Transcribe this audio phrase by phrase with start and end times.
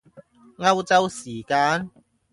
[0.57, 1.91] 歐洲時間？